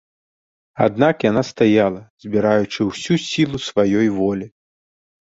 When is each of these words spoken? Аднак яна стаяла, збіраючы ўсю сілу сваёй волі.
Аднак 0.85 1.15
яна 1.27 1.43
стаяла, 1.51 2.01
збіраючы 2.27 2.79
ўсю 2.91 3.21
сілу 3.29 3.57
сваёй 3.71 4.07
волі. 4.21 4.47